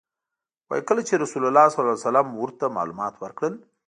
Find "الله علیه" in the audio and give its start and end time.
1.83-2.07